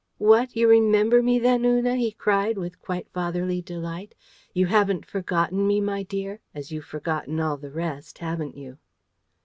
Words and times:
"What, 0.17 0.55
you 0.55 0.67
remember 0.67 1.21
me 1.21 1.37
then, 1.37 1.63
Una!" 1.63 1.95
he 1.95 2.11
cried, 2.11 2.57
with 2.57 2.81
quite 2.81 3.07
fatherly 3.09 3.61
delight. 3.61 4.15
"You 4.51 4.65
haven't 4.65 5.05
forgotten 5.05 5.67
me, 5.67 5.79
my 5.79 6.01
dear, 6.01 6.39
as 6.55 6.71
you've 6.71 6.85
forgotten 6.85 7.39
all 7.39 7.57
the 7.57 7.69
rest, 7.69 8.17
haven't 8.17 8.57
you?" 8.57 8.79